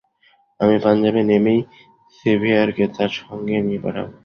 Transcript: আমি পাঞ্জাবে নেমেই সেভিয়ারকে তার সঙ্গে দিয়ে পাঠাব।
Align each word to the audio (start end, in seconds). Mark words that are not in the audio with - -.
আমি 0.59 0.75
পাঞ্জাবে 0.83 1.21
নেমেই 1.29 1.59
সেভিয়ারকে 2.15 2.85
তার 2.95 3.11
সঙ্গে 3.19 3.57
দিয়ে 3.59 3.81
পাঠাব। 3.83 4.07